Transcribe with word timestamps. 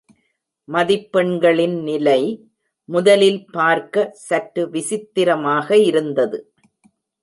மதிப்பெண்களின் 0.67 1.75
நிலை, 1.83 2.21
முதலில் 2.89 3.41
பார்க்க 3.51 4.09
சற்று 4.27 4.69
விசித்திரமாக 4.69 5.77
இருந்தது. 5.77 6.39